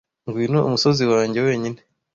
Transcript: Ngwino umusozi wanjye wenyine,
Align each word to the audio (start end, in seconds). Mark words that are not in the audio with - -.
Ngwino 0.27 0.59
umusozi 0.67 1.03
wanjye 1.11 1.39
wenyine, 1.47 1.79